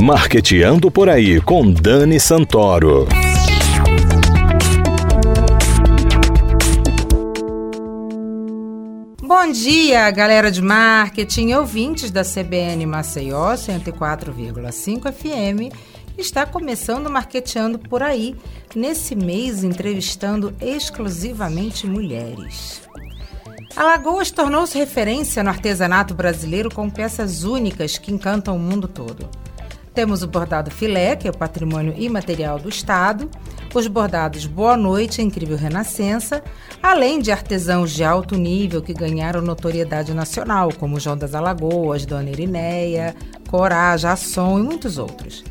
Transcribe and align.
Marqueteando 0.00 0.90
por 0.90 1.10
aí 1.10 1.42
com 1.42 1.70
Dani 1.70 2.18
Santoro. 2.18 3.06
Bom 9.22 9.52
dia, 9.52 10.10
galera 10.10 10.50
de 10.50 10.62
marketing, 10.62 11.52
ouvintes 11.52 12.10
da 12.10 12.22
CBN 12.24 12.86
Maceió 12.86 13.52
104,5 13.52 15.12
FM. 15.12 15.70
Está 16.16 16.46
começando 16.46 17.10
Marqueteando 17.10 17.78
por 17.78 18.02
aí, 18.02 18.34
nesse 18.74 19.14
mês 19.14 19.62
entrevistando 19.62 20.54
exclusivamente 20.62 21.86
mulheres. 21.86 22.80
Alagoas 23.76 24.30
tornou-se 24.30 24.78
referência 24.78 25.42
no 25.42 25.50
artesanato 25.50 26.14
brasileiro 26.14 26.70
com 26.70 26.88
peças 26.88 27.44
únicas 27.44 27.98
que 27.98 28.10
encantam 28.10 28.56
o 28.56 28.58
mundo 28.58 28.88
todo. 28.88 29.28
Temos 29.94 30.22
o 30.22 30.28
bordado 30.28 30.70
filé, 30.70 31.16
que 31.16 31.26
é 31.26 31.30
o 31.30 31.36
patrimônio 31.36 31.92
imaterial 31.96 32.58
do 32.58 32.68
Estado, 32.68 33.28
os 33.74 33.88
bordados 33.88 34.46
Boa 34.46 34.76
Noite, 34.76 35.20
Incrível 35.20 35.56
Renascença, 35.56 36.42
além 36.80 37.18
de 37.18 37.32
artesãos 37.32 37.90
de 37.90 38.04
alto 38.04 38.36
nível 38.36 38.82
que 38.82 38.94
ganharam 38.94 39.42
notoriedade 39.42 40.14
nacional, 40.14 40.70
como 40.78 41.00
João 41.00 41.16
das 41.16 41.34
Alagoas, 41.34 42.06
Dona 42.06 42.30
Irineia, 42.30 43.16
Corá, 43.48 43.96
Jasson 43.96 44.60
e 44.60 44.62
muitos 44.62 44.96
outros. 44.96 45.42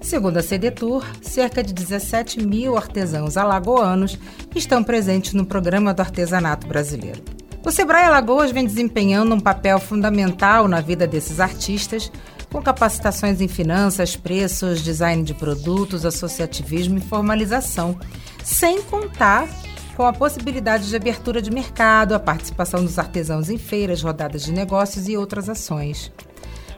Segundo 0.00 0.36
a 0.36 0.42
CDTUR, 0.42 1.04
cerca 1.22 1.62
de 1.62 1.72
17 1.72 2.46
mil 2.46 2.76
artesãos 2.76 3.36
alagoanos 3.36 4.18
estão 4.54 4.84
presentes 4.84 5.32
no 5.32 5.46
programa 5.46 5.92
do 5.92 6.00
artesanato 6.00 6.66
brasileiro. 6.66 7.35
O 7.66 7.72
Sebrae 7.72 8.04
Alagoas 8.04 8.52
vem 8.52 8.64
desempenhando 8.64 9.34
um 9.34 9.40
papel 9.40 9.80
fundamental 9.80 10.68
na 10.68 10.80
vida 10.80 11.04
desses 11.04 11.40
artistas, 11.40 12.12
com 12.48 12.62
capacitações 12.62 13.40
em 13.40 13.48
finanças, 13.48 14.14
preços, 14.14 14.82
design 14.82 15.24
de 15.24 15.34
produtos, 15.34 16.06
associativismo 16.06 16.98
e 16.98 17.00
formalização, 17.00 17.98
sem 18.44 18.80
contar 18.82 19.48
com 19.96 20.04
a 20.04 20.12
possibilidade 20.12 20.88
de 20.88 20.94
abertura 20.94 21.42
de 21.42 21.50
mercado, 21.50 22.14
a 22.14 22.20
participação 22.20 22.84
dos 22.84 23.00
artesãos 23.00 23.50
em 23.50 23.58
feiras, 23.58 24.00
rodadas 24.00 24.44
de 24.44 24.52
negócios 24.52 25.08
e 25.08 25.16
outras 25.16 25.48
ações. 25.48 26.12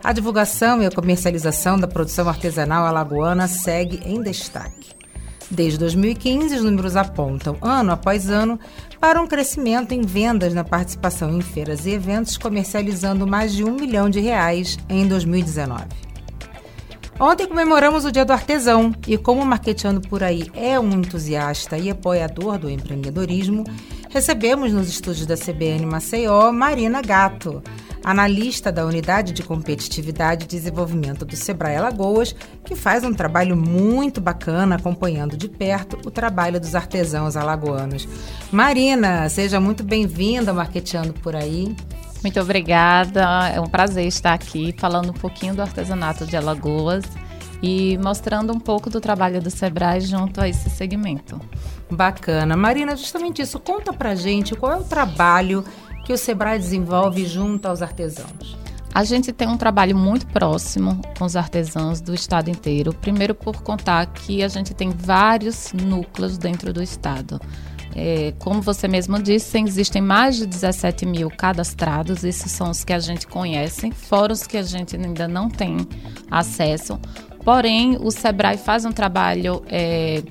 A 0.02 0.14
divulgação 0.14 0.82
e 0.82 0.86
a 0.86 0.90
comercialização 0.90 1.78
da 1.78 1.86
produção 1.86 2.26
artesanal 2.30 2.86
alagoana 2.86 3.46
segue 3.46 4.00
em 4.06 4.22
destaque. 4.22 4.96
Desde 5.50 5.78
2015, 5.78 6.56
os 6.56 6.62
números 6.62 6.94
apontam, 6.94 7.56
ano 7.62 7.92
após 7.92 8.28
ano, 8.28 8.60
para 9.00 9.20
um 9.20 9.26
crescimento 9.26 9.92
em 9.92 10.02
vendas 10.02 10.52
na 10.54 10.64
participação 10.64 11.36
em 11.36 11.40
feiras 11.40 11.86
e 11.86 11.90
eventos, 11.90 12.36
comercializando 12.36 13.26
mais 13.26 13.52
de 13.52 13.64
um 13.64 13.74
milhão 13.74 14.10
de 14.10 14.20
reais 14.20 14.76
em 14.88 15.06
2019. 15.06 15.84
Ontem 17.20 17.48
comemoramos 17.48 18.04
o 18.04 18.12
Dia 18.12 18.24
do 18.24 18.32
Artesão 18.32 18.94
e, 19.06 19.18
como 19.18 19.42
o 19.42 19.46
Marqueteando 19.46 20.00
por 20.00 20.22
Aí 20.22 20.50
é 20.54 20.78
um 20.78 20.90
entusiasta 20.92 21.76
e 21.76 21.90
apoiador 21.90 22.58
do 22.58 22.70
empreendedorismo, 22.70 23.64
recebemos 24.08 24.72
nos 24.72 24.88
estúdios 24.88 25.26
da 25.26 25.36
CBN 25.36 25.84
Maceió 25.84 26.52
Marina 26.52 27.02
Gato, 27.02 27.60
analista 28.10 28.72
da 28.72 28.86
Unidade 28.86 29.34
de 29.34 29.42
Competitividade 29.42 30.44
e 30.44 30.48
Desenvolvimento 30.48 31.26
do 31.26 31.36
Sebrae 31.36 31.76
Alagoas, 31.76 32.34
que 32.64 32.74
faz 32.74 33.04
um 33.04 33.12
trabalho 33.12 33.54
muito 33.54 34.18
bacana 34.18 34.76
acompanhando 34.76 35.36
de 35.36 35.46
perto 35.46 35.98
o 36.06 36.10
trabalho 36.10 36.58
dos 36.58 36.74
artesãos 36.74 37.36
alagoanos. 37.36 38.08
Marina, 38.50 39.28
seja 39.28 39.60
muito 39.60 39.84
bem-vinda 39.84 40.54
Marqueteando 40.54 41.12
por 41.12 41.36
aí. 41.36 41.76
Muito 42.22 42.40
obrigada, 42.40 43.50
é 43.54 43.60
um 43.60 43.68
prazer 43.68 44.06
estar 44.06 44.32
aqui 44.32 44.74
falando 44.78 45.10
um 45.10 45.14
pouquinho 45.14 45.54
do 45.54 45.60
artesanato 45.60 46.24
de 46.24 46.34
Alagoas 46.34 47.04
e 47.62 47.98
mostrando 47.98 48.52
um 48.52 48.58
pouco 48.58 48.88
do 48.88 49.00
trabalho 49.00 49.40
do 49.42 49.50
Sebrae 49.50 50.00
junto 50.00 50.40
a 50.40 50.48
esse 50.48 50.70
segmento. 50.70 51.38
Bacana. 51.90 52.56
Marina, 52.56 52.96
justamente 52.96 53.42
isso, 53.42 53.58
conta 53.60 53.92
pra 53.92 54.14
gente 54.14 54.54
qual 54.54 54.72
é 54.72 54.76
o 54.76 54.84
trabalho 54.84 55.64
que 56.08 56.12
o 56.14 56.16
Sebrae 56.16 56.58
desenvolve 56.58 57.26
junto 57.26 57.68
aos 57.68 57.82
artesãos? 57.82 58.56
A 58.94 59.04
gente 59.04 59.30
tem 59.30 59.46
um 59.46 59.58
trabalho 59.58 59.94
muito 59.94 60.26
próximo 60.28 61.02
com 61.18 61.26
os 61.26 61.36
artesãos 61.36 62.00
do 62.00 62.14
estado 62.14 62.48
inteiro. 62.48 62.94
Primeiro, 62.94 63.34
por 63.34 63.60
contar 63.60 64.06
que 64.06 64.42
a 64.42 64.48
gente 64.48 64.72
tem 64.72 64.88
vários 64.88 65.70
núcleos 65.74 66.38
dentro 66.38 66.72
do 66.72 66.82
estado. 66.82 67.38
É, 67.94 68.32
como 68.38 68.62
você 68.62 68.88
mesmo 68.88 69.22
disse, 69.22 69.60
existem 69.60 70.00
mais 70.00 70.36
de 70.36 70.46
17 70.46 71.04
mil 71.04 71.28
cadastrados, 71.28 72.24
esses 72.24 72.50
são 72.52 72.70
os 72.70 72.84
que 72.84 72.94
a 72.94 73.00
gente 73.00 73.26
conhece, 73.26 73.90
fora 73.90 74.32
os 74.32 74.46
que 74.46 74.56
a 74.56 74.62
gente 74.62 74.96
ainda 74.96 75.28
não 75.28 75.50
tem 75.50 75.76
acesso. 76.30 76.98
Porém, 77.44 77.98
o 78.00 78.10
Sebrae 78.10 78.56
faz 78.56 78.86
um 78.86 78.92
trabalho. 78.92 79.62
É, 79.68 80.22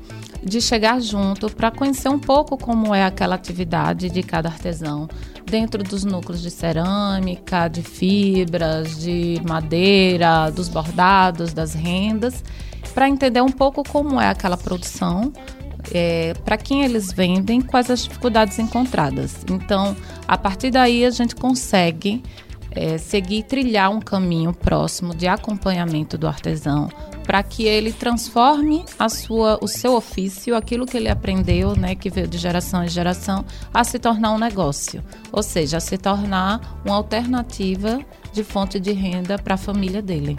de 0.43 0.61
chegar 0.61 1.01
junto 1.01 1.49
para 1.49 1.71
conhecer 1.71 2.09
um 2.09 2.19
pouco 2.19 2.57
como 2.57 2.93
é 2.93 3.03
aquela 3.03 3.35
atividade 3.35 4.09
de 4.09 4.23
cada 4.23 4.47
artesão 4.47 5.09
dentro 5.49 5.83
dos 5.83 6.03
núcleos 6.03 6.41
de 6.41 6.51
cerâmica, 6.51 7.67
de 7.67 7.81
fibras, 7.81 8.99
de 8.99 9.41
madeira, 9.47 10.49
dos 10.49 10.67
bordados, 10.67 11.53
das 11.53 11.73
rendas, 11.73 12.43
para 12.93 13.07
entender 13.07 13.41
um 13.41 13.51
pouco 13.51 13.83
como 13.83 14.19
é 14.19 14.29
aquela 14.29 14.57
produção, 14.57 15.31
é, 15.93 16.33
para 16.45 16.57
quem 16.57 16.83
eles 16.83 17.11
vendem, 17.11 17.61
quais 17.61 17.89
as 17.89 18.03
dificuldades 18.03 18.59
encontradas. 18.59 19.45
Então, 19.49 19.95
a 20.27 20.37
partir 20.37 20.69
daí 20.69 21.05
a 21.05 21.09
gente 21.09 21.35
consegue 21.35 22.21
é, 22.71 22.97
seguir 22.97 23.43
trilhar 23.43 23.89
um 23.89 23.99
caminho 23.99 24.53
próximo 24.53 25.15
de 25.15 25.27
acompanhamento 25.27 26.17
do 26.17 26.27
artesão 26.27 26.89
para 27.27 27.43
que 27.43 27.65
ele 27.65 27.91
transforme 27.91 28.85
a 28.97 29.09
sua, 29.09 29.59
o 29.61 29.67
seu 29.67 29.93
ofício, 29.93 30.55
aquilo 30.55 30.85
que 30.85 30.95
ele 30.95 31.09
aprendeu, 31.09 31.75
né, 31.75 31.93
que 31.93 32.09
veio 32.09 32.25
de 32.25 32.37
geração 32.37 32.85
em 32.85 32.87
geração, 32.87 33.43
a 33.73 33.83
se 33.83 33.99
tornar 33.99 34.31
um 34.31 34.39
negócio, 34.39 35.03
ou 35.29 35.43
seja, 35.43 35.75
a 35.75 35.81
se 35.81 35.97
tornar 35.97 36.81
uma 36.85 36.95
alternativa 36.95 37.99
de 38.31 38.45
fonte 38.45 38.79
de 38.79 38.93
renda 38.93 39.37
para 39.37 39.55
a 39.55 39.57
família 39.57 40.01
dele 40.01 40.37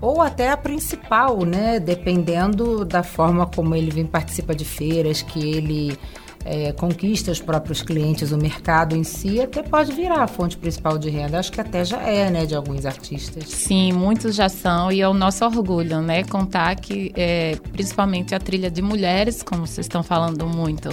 ou 0.00 0.22
até 0.22 0.50
a 0.50 0.56
principal, 0.56 1.44
né? 1.44 1.78
Dependendo 1.78 2.86
da 2.86 3.02
forma 3.02 3.46
como 3.46 3.74
ele 3.74 3.90
vem 3.90 4.06
participa 4.06 4.54
de 4.54 4.64
feiras, 4.64 5.20
que 5.20 5.38
ele 5.38 5.98
é, 6.44 6.72
conquista 6.72 7.30
os 7.30 7.40
próprios 7.40 7.82
clientes, 7.82 8.32
o 8.32 8.38
mercado 8.38 8.96
em 8.96 9.04
si, 9.04 9.40
até 9.40 9.62
pode 9.62 9.92
virar 9.92 10.22
a 10.22 10.26
fonte 10.26 10.56
principal 10.56 10.98
de 10.98 11.10
renda. 11.10 11.38
Acho 11.38 11.52
que 11.52 11.60
até 11.60 11.84
já 11.84 12.00
é, 12.02 12.30
né, 12.30 12.46
de 12.46 12.54
alguns 12.54 12.86
artistas. 12.86 13.44
Sim, 13.44 13.92
muitos 13.92 14.34
já 14.34 14.48
são 14.48 14.90
e 14.90 15.00
é 15.00 15.08
o 15.08 15.14
nosso 15.14 15.44
orgulho, 15.44 16.00
né, 16.00 16.24
contar 16.24 16.74
que 16.76 17.12
é, 17.14 17.56
principalmente 17.72 18.34
a 18.34 18.38
trilha 18.38 18.70
de 18.70 18.80
mulheres, 18.80 19.42
como 19.42 19.66
vocês 19.66 19.84
estão 19.84 20.02
falando 20.02 20.46
muito, 20.46 20.88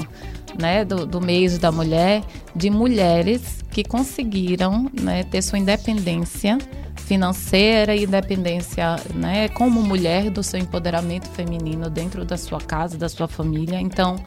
né, 0.59 0.83
do, 0.83 1.05
do 1.05 1.21
mês 1.21 1.57
da 1.57 1.71
mulher, 1.71 2.23
de 2.55 2.69
mulheres 2.69 3.63
que 3.71 3.83
conseguiram, 3.83 4.89
né, 4.99 5.23
ter 5.23 5.41
sua 5.41 5.57
independência 5.57 6.57
financeira 6.95 7.95
e 7.95 8.03
independência, 8.03 8.97
né, 9.15 9.47
como 9.49 9.81
mulher 9.81 10.29
do 10.29 10.43
seu 10.43 10.59
empoderamento 10.59 11.29
feminino 11.29 11.89
dentro 11.89 12.25
da 12.25 12.37
sua 12.37 12.59
casa, 12.59 12.97
da 12.97 13.07
sua 13.07 13.29
família. 13.29 13.79
Então, 13.79 14.17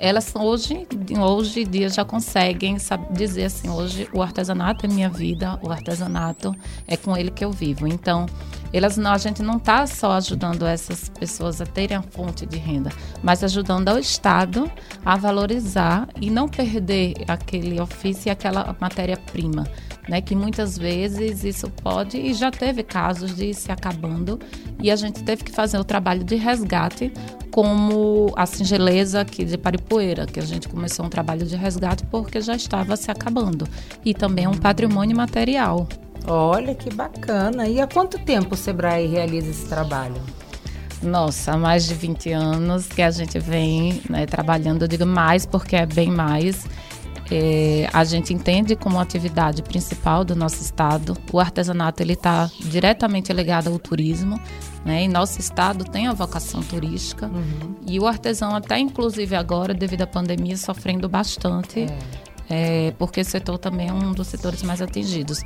elas 0.00 0.32
hoje, 0.34 0.86
hoje 1.20 1.60
em 1.60 1.68
dia 1.68 1.88
já 1.90 2.04
conseguem 2.06 2.78
sabe, 2.78 3.12
dizer 3.12 3.44
assim, 3.44 3.68
hoje 3.68 4.08
o 4.14 4.22
artesanato 4.22 4.86
é 4.86 4.88
minha 4.88 5.10
vida, 5.10 5.60
o 5.62 5.70
artesanato 5.70 6.56
é 6.88 6.96
com 6.96 7.14
ele 7.14 7.30
que 7.30 7.44
eu 7.44 7.52
vivo. 7.52 7.86
Então, 7.86 8.24
elas 8.72 8.96
não, 8.96 9.12
a 9.12 9.18
gente 9.18 9.42
não 9.42 9.58
está 9.58 9.86
só 9.86 10.12
ajudando 10.12 10.66
essas 10.66 11.10
pessoas 11.10 11.60
a 11.60 11.66
terem 11.66 11.98
a 11.98 12.02
fonte 12.02 12.46
de 12.46 12.56
renda, 12.56 12.90
mas 13.22 13.44
ajudando 13.44 13.90
ao 13.90 13.98
Estado 13.98 14.70
a 15.04 15.16
valorizar 15.18 16.08
e 16.18 16.30
não 16.30 16.48
perder 16.48 17.14
aquele 17.28 17.78
ofício 17.78 18.28
e 18.28 18.30
aquela 18.30 18.74
matéria-prima 18.80 19.66
né? 20.10 20.20
Que 20.20 20.34
muitas 20.34 20.76
vezes 20.76 21.44
isso 21.44 21.70
pode 21.70 22.18
e 22.18 22.34
já 22.34 22.50
teve 22.50 22.82
casos 22.82 23.36
de 23.36 23.54
se 23.54 23.70
acabando 23.70 24.40
e 24.82 24.90
a 24.90 24.96
gente 24.96 25.22
teve 25.22 25.44
que 25.44 25.52
fazer 25.52 25.78
o 25.78 25.84
trabalho 25.84 26.24
de 26.24 26.34
resgate, 26.34 27.12
como 27.50 28.32
a 28.36 28.46
singeleza 28.46 29.20
aqui 29.20 29.44
de 29.44 29.58
Paripoeira, 29.58 30.26
que 30.26 30.38
a 30.38 30.44
gente 30.44 30.68
começou 30.68 31.06
um 31.06 31.08
trabalho 31.08 31.44
de 31.44 31.56
resgate 31.56 32.04
porque 32.06 32.40
já 32.40 32.54
estava 32.54 32.96
se 32.96 33.10
acabando 33.10 33.66
e 34.04 34.14
também 34.14 34.44
é 34.44 34.48
um 34.48 34.56
patrimônio 34.56 35.16
material. 35.16 35.88
Olha 36.26 36.74
que 36.74 36.92
bacana! 36.92 37.66
E 37.66 37.80
há 37.80 37.86
quanto 37.86 38.18
tempo 38.18 38.54
o 38.54 38.56
Sebrae 38.56 39.06
realiza 39.06 39.50
esse 39.50 39.66
trabalho? 39.66 40.20
Nossa, 41.02 41.52
há 41.52 41.56
mais 41.56 41.86
de 41.86 41.94
20 41.94 42.32
anos 42.32 42.86
que 42.86 43.00
a 43.00 43.10
gente 43.10 43.38
vem 43.38 44.02
né, 44.08 44.26
trabalhando, 44.26 44.82
eu 44.82 44.88
digo 44.88 45.06
mais 45.06 45.46
porque 45.46 45.76
é 45.76 45.86
bem 45.86 46.10
mais. 46.10 46.66
É, 47.30 47.88
a 47.92 48.02
gente 48.02 48.34
entende 48.34 48.74
como 48.74 48.98
atividade 48.98 49.62
principal 49.62 50.24
do 50.24 50.34
nosso 50.34 50.60
estado. 50.60 51.16
O 51.32 51.38
artesanato 51.38 52.02
ele 52.02 52.14
está 52.14 52.50
diretamente 52.60 53.32
ligado 53.32 53.70
ao 53.70 53.78
turismo, 53.78 54.38
né? 54.84 55.04
E 55.04 55.08
nosso 55.08 55.40
estado 55.40 55.84
tem 55.84 56.06
a 56.06 56.12
vocação 56.12 56.62
turística 56.62 57.26
uhum. 57.26 57.76
e 57.86 57.98
o 57.98 58.06
artesão 58.06 58.54
até 58.54 58.78
inclusive 58.78 59.34
agora 59.36 59.74
devido 59.74 60.02
à 60.02 60.06
pandemia 60.06 60.56
sofrendo 60.56 61.08
bastante. 61.08 61.86
É. 62.48 62.88
é, 62.88 62.90
porque 62.98 63.20
o 63.20 63.24
setor 63.24 63.58
também 63.58 63.88
é 63.88 63.92
um 63.92 64.12
dos 64.12 64.26
setores 64.26 64.62
mais 64.62 64.80
atingidos. 64.80 65.42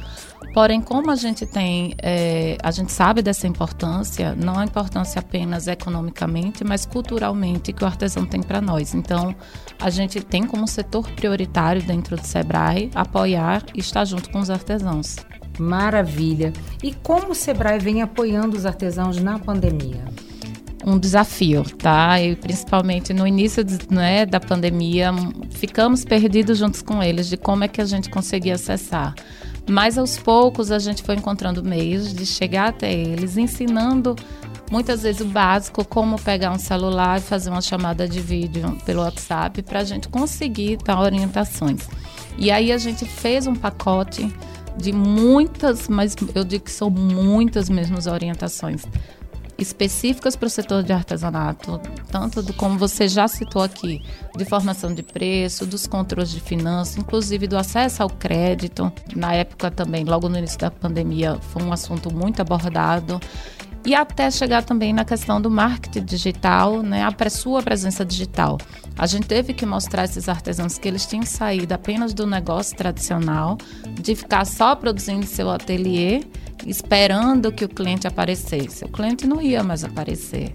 Porém, 0.55 0.81
como 0.81 1.11
a 1.11 1.17
gente 1.17 1.45
tem, 1.45 1.95
é, 2.01 2.57
a 2.63 2.71
gente 2.71 2.93
sabe 2.93 3.23
dessa 3.23 3.45
importância, 3.49 4.37
não 4.37 4.57
a 4.57 4.65
importância 4.65 5.19
apenas 5.19 5.67
economicamente, 5.67 6.63
mas 6.63 6.87
culturalmente 6.87 7.73
que 7.73 7.83
o 7.83 7.87
artesão 7.87 8.25
tem 8.25 8.41
para 8.41 8.61
nós. 8.61 8.95
Então, 8.95 9.35
a 9.81 9.91
gente 9.91 10.21
tem 10.21 10.47
como 10.47 10.69
setor 10.69 11.11
prioritário 11.11 11.83
dentro 11.83 12.17
do 12.17 12.25
Sebrae 12.25 12.89
apoiar 12.95 13.65
e 13.75 13.81
estar 13.81 14.05
junto 14.05 14.31
com 14.31 14.39
os 14.39 14.49
artesãos. 14.49 15.17
Maravilha. 15.59 16.53
E 16.83 16.93
como 16.93 17.33
o 17.33 17.35
Sebrae 17.35 17.79
vem 17.79 18.03
apoiando 18.03 18.57
os 18.57 18.67
artesãos 18.67 19.21
na 19.21 19.39
pandemia? 19.39 20.05
um 20.87 20.99
desafio, 20.99 21.65
tá? 21.79 22.21
E 22.21 22.37
principalmente 22.37 23.15
no 23.15 23.27
início 23.27 23.65
né, 23.91 24.27
da 24.27 24.39
pandemia, 24.39 25.11
ficamos 25.51 26.05
perdidos 26.05 26.59
juntos 26.59 26.83
com 26.83 27.03
eles 27.03 27.29
de 27.29 27.39
como 27.39 27.65
é 27.65 27.69
que 27.69 27.81
a 27.81 27.87
gente 27.87 28.11
conseguia 28.11 28.55
acessar. 28.55 29.15
Mas 29.67 29.97
aos 29.97 30.19
poucos 30.19 30.71
a 30.71 30.79
gente 30.79 31.03
foi 31.03 31.15
encontrando 31.15 31.65
meios 31.65 32.13
de 32.13 32.27
chegar 32.27 32.69
até 32.69 32.93
eles, 32.93 33.39
ensinando 33.39 34.15
muitas 34.71 35.03
vezes 35.03 35.23
o 35.23 35.27
básico, 35.27 35.85
como 35.87 36.21
pegar 36.21 36.51
um 36.51 36.59
celular 36.59 37.19
e 37.19 37.23
fazer 37.23 37.49
uma 37.49 37.63
chamada 37.63 38.07
de 38.07 38.21
vídeo 38.21 38.77
pelo 38.85 39.01
WhatsApp 39.01 39.63
para 39.63 39.81
a 39.81 39.85
gente 39.85 40.09
conseguir 40.09 40.77
dar 40.85 41.01
orientações. 41.01 41.89
E 42.37 42.51
aí 42.51 42.73
a 42.73 42.79
gente 42.79 43.07
fez 43.07 43.47
um 43.47 43.55
pacote 43.55 44.31
de 44.77 44.93
muitas, 44.93 45.89
mas 45.89 46.17
eu 46.35 46.45
digo 46.45 46.65
que 46.65 46.71
são 46.71 46.91
muitas 46.91 47.69
mesmo 47.69 47.97
orientações 48.11 48.85
específicas 49.57 50.35
para 50.35 50.47
o 50.47 50.51
setor 50.51 50.83
de 50.83 50.93
artesanato, 50.93 51.81
tanto 52.11 52.43
do, 52.43 52.53
como 52.53 52.79
você 52.79 53.07
já 53.07 53.29
citou 53.29 53.63
aqui, 53.63 54.03
de 54.37 54.45
formação 54.45 54.93
de 54.93 55.03
preço, 55.03 55.65
dos 55.65 55.87
controles 55.87 56.31
de 56.31 56.41
finanças, 56.41 56.97
inclusive 56.97 57.47
do 57.47 57.57
acesso 57.57 58.03
ao 58.03 58.11
crédito. 58.11 58.93
Na 59.15 59.33
época 59.33 59.71
também, 59.71 60.05
logo 60.05 60.29
no 60.29 60.39
início 60.39 60.59
da 60.59 60.71
pandemia, 60.71 61.39
foi 61.41 61.63
um 61.63 61.73
assunto 61.73 62.13
muito 62.13 62.41
abordado 62.41 63.21
e 63.85 63.95
até 63.95 64.31
chegar 64.31 64.65
também 64.65 64.93
na 64.93 65.05
questão 65.05 65.41
do 65.41 65.51
marketing 65.51 66.05
digital, 66.05 66.83
né, 66.83 67.03
a 67.05 67.31
sua 67.31 67.63
presença 67.63 68.05
digital. 68.05 68.59
A 68.97 69.07
gente 69.07 69.27
teve 69.27 69.53
que 69.53 69.67
mostrar 69.67 70.05
esses 70.05 70.29
artesãos 70.29 70.79
que 70.79 70.89
eles 70.89 71.05
tinham 71.05 71.25
saído 71.25 71.75
apenas 71.75 72.15
do 72.15 72.27
negócio 72.27 72.77
tradicional, 72.77 73.59
de 74.01 74.15
ficar 74.15 74.47
só 74.47 74.75
produzindo 74.75 75.27
seu 75.27 75.51
ateliê, 75.51 76.23
esperando 76.67 77.53
que 77.53 77.65
o 77.65 77.69
cliente 77.69 78.07
aparecesse. 78.07 78.85
O 78.85 78.89
cliente 78.89 79.27
não 79.27 79.43
ia 79.43 79.63
mais 79.63 79.85
aparecer. 79.85 80.55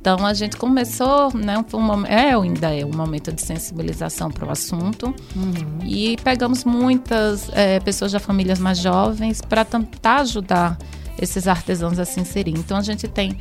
Então 0.00 0.24
a 0.24 0.32
gente 0.32 0.56
começou, 0.56 1.30
né, 1.36 1.62
foi 1.68 1.78
um, 1.78 2.06
é 2.06 2.34
ainda 2.34 2.74
é 2.74 2.86
um 2.86 2.96
momento 2.96 3.30
de 3.30 3.42
sensibilização 3.42 4.30
para 4.30 4.46
o 4.46 4.50
assunto 4.50 5.14
uhum. 5.36 5.78
e 5.84 6.16
pegamos 6.24 6.64
muitas 6.64 7.50
é, 7.52 7.78
pessoas 7.80 8.10
de 8.10 8.18
famílias 8.18 8.58
mais 8.58 8.78
jovens 8.78 9.42
para 9.42 9.62
tentar 9.62 10.20
ajudar 10.20 10.78
esses 11.20 11.46
artesãos 11.46 11.98
a 11.98 12.04
se 12.04 12.20
inserir. 12.20 12.54
Então 12.56 12.76
a 12.76 12.82
gente 12.82 13.06
tem 13.06 13.38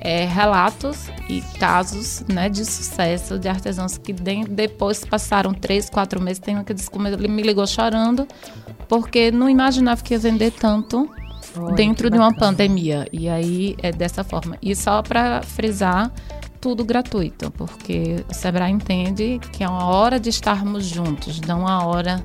é, 0.00 0.24
relatos 0.24 1.08
e 1.28 1.40
casos 1.58 2.24
né, 2.28 2.48
de 2.48 2.64
sucesso 2.64 3.38
de 3.38 3.48
artesãos 3.48 3.96
que 3.96 4.12
de, 4.12 4.44
depois 4.44 5.04
passaram 5.04 5.54
três, 5.54 5.88
quatro 5.88 6.20
meses, 6.20 6.38
tem 6.40 6.58
um 6.58 6.64
que 6.64 6.72
ele 6.72 7.28
me 7.28 7.42
ligou 7.42 7.66
chorando 7.66 8.26
porque 8.88 9.30
não 9.30 9.48
imaginava 9.48 10.02
que 10.02 10.14
ia 10.14 10.18
vender 10.18 10.50
tanto 10.52 11.08
Oi, 11.56 11.74
dentro 11.74 12.10
de 12.10 12.18
uma 12.18 12.34
pandemia. 12.34 13.06
E 13.12 13.28
aí 13.28 13.76
é 13.82 13.90
dessa 13.92 14.22
forma. 14.24 14.56
E 14.60 14.74
só 14.74 15.02
para 15.02 15.42
frisar, 15.42 16.10
tudo 16.60 16.84
gratuito, 16.84 17.50
porque 17.52 18.24
o 18.30 18.34
Sebrae 18.34 18.70
entende 18.70 19.40
que 19.52 19.64
é 19.64 19.68
uma 19.68 19.86
hora 19.86 20.20
de 20.20 20.30
estarmos 20.30 20.84
juntos, 20.84 21.40
não 21.40 21.60
uma 21.60 21.84
hora 21.86 22.22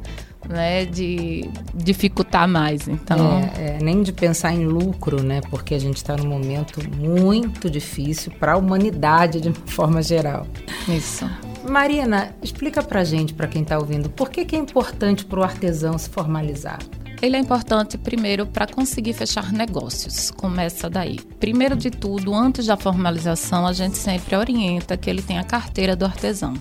né, 0.49 0.85
de 0.85 1.49
dificultar 1.73 2.47
mais. 2.47 2.87
Então, 2.87 3.39
é, 3.57 3.77
é, 3.77 3.79
nem 3.81 4.01
de 4.01 4.11
pensar 4.11 4.53
em 4.53 4.65
lucro, 4.65 5.21
né, 5.21 5.41
porque 5.49 5.73
a 5.73 5.79
gente 5.79 5.97
está 5.97 6.15
num 6.15 6.27
momento 6.27 6.81
muito 6.95 7.69
difícil 7.69 8.31
para 8.39 8.53
a 8.53 8.57
humanidade 8.57 9.41
de 9.41 9.51
forma 9.69 10.01
geral. 10.01 10.47
Isso. 10.87 11.29
Marina, 11.67 12.33
explica 12.41 12.81
para 12.81 13.03
gente, 13.03 13.33
para 13.33 13.47
quem 13.47 13.61
está 13.61 13.77
ouvindo, 13.77 14.09
por 14.09 14.29
que, 14.29 14.45
que 14.45 14.55
é 14.55 14.59
importante 14.59 15.25
para 15.25 15.39
o 15.39 15.43
artesão 15.43 15.97
se 15.97 16.09
formalizar? 16.09 16.79
Ele 17.21 17.35
é 17.35 17.39
importante 17.39 17.97
primeiro 17.97 18.45
para 18.45 18.67
conseguir 18.67 19.13
fechar 19.13 19.51
negócios. 19.51 20.29
Começa 20.29 20.87
daí. 20.87 21.19
Primeiro 21.39 21.75
de 21.75 21.89
tudo, 21.89 22.33
antes 22.33 22.67
da 22.67 22.77
formalização, 22.77 23.65
a 23.65 23.73
gente 23.73 23.97
sempre 23.97 24.35
orienta 24.35 24.95
que 24.95 25.09
ele 25.09 25.23
tenha 25.23 25.41
a 25.41 25.43
carteira 25.43 25.95
do 25.95 26.05
artesão. 26.05 26.53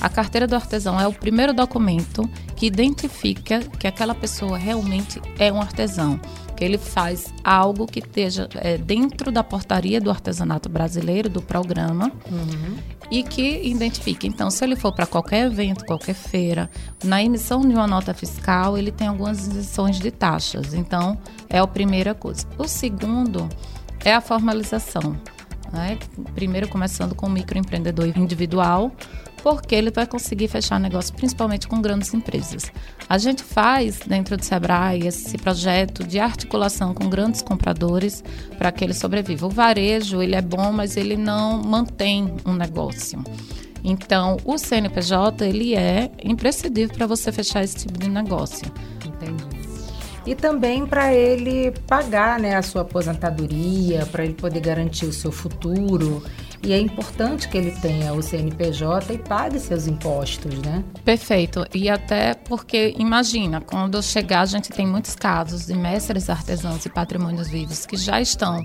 A 0.00 0.08
carteira 0.08 0.46
do 0.46 0.54
artesão 0.54 1.00
é 1.00 1.06
o 1.08 1.12
primeiro 1.12 1.52
documento 1.52 2.28
que 2.54 2.66
identifica 2.66 3.60
que 3.60 3.86
aquela 3.86 4.14
pessoa 4.14 4.56
realmente 4.56 5.20
é 5.38 5.52
um 5.52 5.60
artesão, 5.60 6.20
que 6.56 6.64
ele 6.64 6.78
faz 6.78 7.32
algo 7.42 7.86
que 7.86 7.98
esteja 7.98 8.48
é, 8.56 8.78
dentro 8.78 9.32
da 9.32 9.42
portaria 9.42 10.00
do 10.00 10.10
artesanato 10.10 10.68
brasileiro, 10.68 11.28
do 11.28 11.42
programa, 11.42 12.12
uhum. 12.30 12.76
e 13.10 13.24
que 13.24 13.62
identifique. 13.62 14.26
Então, 14.26 14.50
se 14.50 14.64
ele 14.64 14.76
for 14.76 14.92
para 14.92 15.06
qualquer 15.06 15.46
evento, 15.46 15.84
qualquer 15.84 16.14
feira, 16.14 16.70
na 17.02 17.22
emissão 17.22 17.60
de 17.60 17.74
uma 17.74 17.86
nota 17.86 18.14
fiscal, 18.14 18.78
ele 18.78 18.92
tem 18.92 19.08
algumas 19.08 19.48
isenções 19.48 19.98
de 19.98 20.10
taxas. 20.12 20.74
Então, 20.74 21.18
é 21.48 21.58
a 21.58 21.66
primeira 21.66 22.14
coisa. 22.14 22.46
O 22.56 22.68
segundo 22.68 23.48
é 24.04 24.14
a 24.14 24.20
formalização. 24.20 25.16
Né? 25.72 25.98
Primeiro, 26.34 26.68
começando 26.68 27.14
com 27.14 27.26
o 27.26 27.30
microempreendedor 27.30 28.06
individual, 28.16 28.92
porque 29.54 29.74
ele 29.74 29.90
vai 29.90 30.06
conseguir 30.06 30.48
fechar 30.48 30.78
negócio 30.78 31.14
principalmente 31.14 31.66
com 31.66 31.80
grandes 31.80 32.12
empresas. 32.12 32.70
A 33.08 33.16
gente 33.16 33.42
faz 33.42 34.00
dentro 34.06 34.36
do 34.36 34.44
Sebrae 34.44 35.06
esse 35.06 35.38
projeto 35.38 36.04
de 36.04 36.18
articulação 36.18 36.92
com 36.92 37.08
grandes 37.08 37.40
compradores 37.40 38.22
para 38.58 38.70
que 38.70 38.84
ele 38.84 38.92
sobreviva. 38.92 39.46
O 39.46 39.50
varejo, 39.50 40.20
ele 40.22 40.34
é 40.34 40.42
bom, 40.42 40.70
mas 40.70 40.96
ele 40.96 41.16
não 41.16 41.62
mantém 41.62 42.34
um 42.44 42.52
negócio. 42.52 43.24
Então, 43.82 44.36
o 44.44 44.58
CNPJ, 44.58 45.46
ele 45.46 45.74
é 45.74 46.10
imprescindível 46.22 46.94
para 46.94 47.06
você 47.06 47.32
fechar 47.32 47.64
esse 47.64 47.76
tipo 47.76 47.98
de 47.98 48.08
negócio. 48.08 48.70
Entendi 49.06 49.68
e 50.26 50.34
também 50.34 50.84
para 50.84 51.14
ele 51.14 51.72
pagar 51.86 52.38
né, 52.38 52.54
a 52.54 52.60
sua 52.60 52.82
aposentadoria, 52.82 54.04
para 54.04 54.24
ele 54.24 54.34
poder 54.34 54.60
garantir 54.60 55.06
o 55.06 55.12
seu 55.12 55.32
futuro. 55.32 56.22
E 56.62 56.72
é 56.72 56.80
importante 56.80 57.48
que 57.48 57.56
ele 57.56 57.70
tenha 57.70 58.12
o 58.12 58.22
CNPJ 58.22 59.14
e 59.14 59.18
pague 59.18 59.60
seus 59.60 59.86
impostos, 59.86 60.58
né? 60.58 60.82
Perfeito. 61.04 61.64
E 61.72 61.88
até 61.88 62.34
porque, 62.34 62.94
imagina, 62.98 63.60
quando 63.60 64.02
chegar, 64.02 64.40
a 64.40 64.46
gente 64.46 64.70
tem 64.70 64.86
muitos 64.86 65.14
casos 65.14 65.66
de 65.66 65.74
mestres 65.74 66.28
artesãos 66.28 66.84
e 66.84 66.88
patrimônios 66.88 67.48
vivos 67.48 67.86
que 67.86 67.96
já 67.96 68.20
estão 68.20 68.64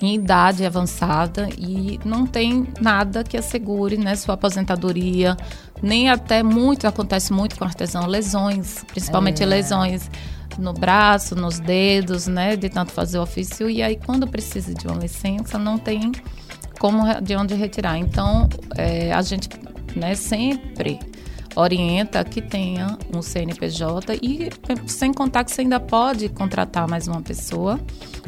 em 0.00 0.14
idade 0.14 0.64
avançada 0.64 1.48
e 1.56 1.98
não 2.04 2.26
tem 2.26 2.66
nada 2.80 3.24
que 3.24 3.36
assegure 3.36 3.96
né, 3.96 4.14
sua 4.14 4.34
aposentadoria, 4.34 5.36
nem 5.82 6.08
até 6.08 6.42
muito, 6.42 6.86
acontece 6.86 7.32
muito 7.32 7.58
com 7.58 7.64
artesão, 7.64 8.06
lesões, 8.06 8.84
principalmente 8.84 9.42
é. 9.42 9.46
lesões 9.46 10.08
no 10.56 10.72
braço, 10.72 11.34
nos 11.34 11.58
dedos, 11.58 12.26
né, 12.26 12.56
de 12.56 12.68
tanto 12.68 12.92
fazer 12.92 13.18
o 13.18 13.22
ofício, 13.22 13.68
e 13.68 13.82
aí 13.82 13.96
quando 13.96 14.26
precisa 14.26 14.72
de 14.72 14.86
uma 14.86 14.96
licença, 14.96 15.58
não 15.58 15.78
tem 15.78 16.12
como 16.78 17.02
de 17.20 17.36
onde 17.36 17.54
retirar. 17.54 17.98
Então, 17.98 18.48
é, 18.76 19.12
a 19.12 19.22
gente 19.22 19.48
né, 19.94 20.14
sempre 20.14 20.98
orienta 21.56 22.22
que 22.24 22.40
tenha 22.40 22.96
um 23.12 23.20
CNPJ 23.20 24.18
e 24.22 24.48
sem 24.86 25.12
contar 25.12 25.44
que 25.44 25.50
você 25.50 25.62
ainda 25.62 25.80
pode 25.80 26.28
contratar 26.28 26.86
mais 26.88 27.08
uma 27.08 27.20
pessoa 27.20 27.80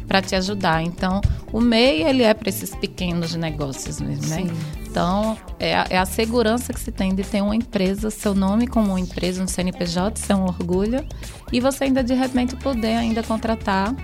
para 0.08 0.20
te 0.20 0.34
ajudar. 0.34 0.82
Então, 0.82 1.20
o 1.52 1.60
MEI 1.60 2.02
ele 2.02 2.24
é 2.24 2.34
para 2.34 2.48
esses 2.48 2.74
pequenos 2.74 3.36
negócios 3.36 4.00
mesmo, 4.00 4.26
né? 4.26 4.44
Então, 4.84 5.38
é 5.60 5.76
a, 5.76 5.86
é 5.88 5.98
a, 5.98 6.04
segurança 6.04 6.72
que 6.72 6.80
se 6.80 6.90
tem 6.90 7.14
de 7.14 7.22
ter 7.22 7.40
uma 7.40 7.54
empresa, 7.54 8.10
seu 8.10 8.34
nome 8.34 8.66
como 8.66 8.98
empresa, 8.98 9.40
um 9.40 9.46
CNPJ, 9.46 10.18
isso 10.20 10.32
é 10.32 10.34
um 10.34 10.42
orgulho, 10.42 11.06
e 11.52 11.60
você 11.60 11.84
ainda 11.84 12.02
de 12.02 12.14
repente 12.14 12.56
poder 12.56 12.96
ainda 12.96 13.22
contratar 13.22 13.94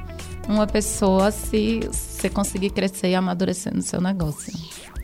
uma 0.48 0.66
pessoa 0.66 1.30
se 1.30 1.80
você 1.80 2.28
conseguir 2.28 2.70
crescer 2.70 3.08
e 3.08 3.14
amadurecer 3.14 3.74
no 3.74 3.82
seu 3.82 4.00
negócio. 4.00 4.52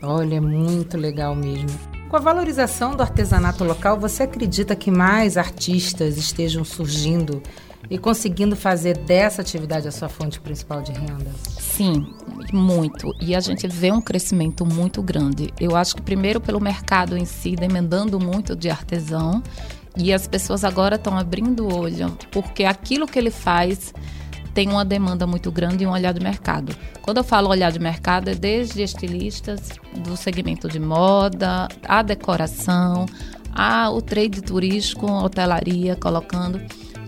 Olha, 0.01 0.41
muito 0.41 0.97
legal 0.97 1.35
mesmo. 1.35 1.69
Com 2.09 2.17
a 2.17 2.19
valorização 2.19 2.95
do 2.95 3.01
artesanato 3.01 3.63
local, 3.63 3.99
você 3.99 4.23
acredita 4.23 4.75
que 4.75 4.91
mais 4.91 5.37
artistas 5.37 6.17
estejam 6.17 6.63
surgindo 6.63 7.41
e 7.89 7.97
conseguindo 7.97 8.55
fazer 8.55 8.97
dessa 8.97 9.41
atividade 9.41 9.87
a 9.87 9.91
sua 9.91 10.07
fonte 10.07 10.39
principal 10.39 10.81
de 10.81 10.91
renda? 10.91 11.31
Sim, 11.59 12.05
muito. 12.51 13.11
E 13.19 13.35
a 13.35 13.39
gente 13.39 13.67
vê 13.67 13.91
um 13.91 14.01
crescimento 14.01 14.65
muito 14.65 15.01
grande. 15.01 15.53
Eu 15.59 15.75
acho 15.75 15.95
que 15.95 16.01
primeiro 16.01 16.39
pelo 16.39 16.61
mercado 16.61 17.17
em 17.17 17.25
si, 17.25 17.55
demandando 17.55 18.19
muito 18.19 18.55
de 18.55 18.69
artesão, 18.69 19.41
e 19.95 20.11
as 20.11 20.27
pessoas 20.27 20.63
agora 20.63 20.95
estão 20.95 21.17
abrindo 21.17 21.67
o 21.67 21.75
olho, 21.75 22.17
porque 22.31 22.63
aquilo 22.63 23.05
que 23.05 23.17
ele 23.19 23.29
faz 23.29 23.93
tem 24.53 24.69
uma 24.69 24.85
demanda 24.85 25.25
muito 25.25 25.51
grande 25.51 25.83
e 25.83 25.87
um 25.87 25.91
olhar 25.91 26.13
de 26.13 26.19
mercado. 26.19 26.75
Quando 27.01 27.17
eu 27.17 27.23
falo 27.23 27.49
olhar 27.49 27.71
de 27.71 27.79
mercado, 27.79 28.29
é 28.29 28.35
desde 28.35 28.81
estilistas 28.83 29.69
do 29.97 30.15
segmento 30.15 30.67
de 30.69 30.79
moda, 30.79 31.67
a 31.83 32.01
decoração, 32.01 33.05
a, 33.51 33.89
o 33.89 34.01
trade 34.01 34.41
turístico, 34.41 35.05
hotelaria, 35.11 35.95
colocando. 35.95 36.61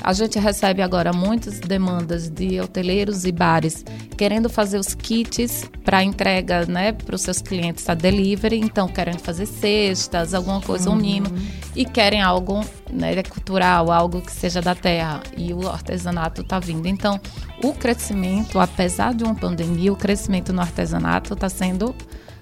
A 0.06 0.14
gente 0.14 0.38
recebe 0.38 0.84
agora 0.84 1.12
muitas 1.12 1.60
demandas 1.60 2.30
de 2.30 2.62
hoteleiros 2.62 3.26
e 3.26 3.32
bares 3.32 3.84
querendo 4.16 4.48
fazer 4.48 4.78
os 4.78 4.94
kits 4.94 5.68
para 5.84 6.04
entrega 6.04 6.64
né, 6.68 6.92
para 6.92 7.16
os 7.16 7.24
seus 7.24 7.42
clientes 7.42 7.90
a 7.90 7.96
delivery, 7.96 8.60
então 8.60 8.88
querendo 8.88 9.18
fazer 9.18 9.48
cestas, 9.48 10.36
alguma 10.36 10.62
coisa, 10.62 10.92
uhum. 10.92 10.96
um 10.96 11.00
mimo, 11.00 11.28
e 11.76 11.86
querem 11.86 12.22
algo 12.22 12.64
né, 12.88 13.24
cultural, 13.24 13.92
algo 13.92 14.22
que 14.22 14.32
seja 14.32 14.62
da 14.62 14.76
terra, 14.76 15.24
e 15.36 15.52
o 15.52 15.68
artesanato 15.68 16.42
está 16.42 16.60
vindo. 16.60 16.88
Então, 16.88 17.20
o 17.64 17.74
crescimento, 17.74 18.60
apesar 18.60 19.12
de 19.12 19.24
uma 19.24 19.34
pandemia, 19.34 19.92
o 19.92 19.96
crescimento 19.96 20.54
no 20.54 20.62
artesanato 20.62 21.34
está 21.34 21.50
sendo 21.50 21.96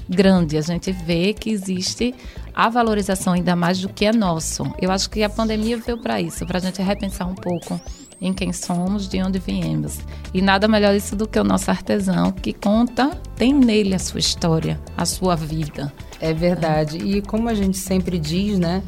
grande. 0.08 0.58
A 0.58 0.62
gente 0.62 0.92
vê 0.92 1.34
que 1.34 1.50
existe 1.50 2.14
a 2.54 2.70
valorização 2.70 3.34
ainda 3.34 3.56
mais 3.56 3.80
do 3.80 3.90
que 3.90 4.06
é 4.06 4.12
nosso. 4.12 4.64
Eu 4.80 4.92
acho 4.92 5.10
que 5.10 5.24
a 5.24 5.30
pandemia 5.30 5.78
veio 5.78 5.98
para 5.98 6.22
isso, 6.22 6.46
para 6.46 6.58
a 6.58 6.62
gente 6.62 6.82
repensar 6.82 7.28
um 7.28 7.36
pouco 7.36 7.80
em 8.22 8.34
quem 8.34 8.54
somos, 8.54 9.08
de 9.08 9.22
onde 9.22 9.40
viemos. 9.40 10.00
E 10.34 10.42
nada 10.42 10.68
melhor 10.68 10.96
isso 10.96 11.16
do 11.16 11.28
que 11.28 11.38
o 11.38 11.44
nosso 11.44 11.70
artesão, 11.70 12.32
que 12.32 12.54
conta, 12.54 13.10
tem 13.36 13.54
nele 13.54 13.94
a 13.94 14.00
sua 14.00 14.20
história, 14.20 14.80
a 14.96 15.06
sua 15.06 15.36
vida. 15.36 15.92
É 16.22 16.34
verdade. 16.34 16.98
E 16.98 17.22
como 17.22 17.50
a 17.50 17.54
gente 17.54 17.78
sempre 17.78 18.18
diz, 18.18 18.58
né? 18.58 18.82